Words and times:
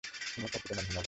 হিমুর 0.33 0.49
প্রকৃত 0.53 0.71
নাম 0.71 0.85
হিমালয়। 0.87 0.99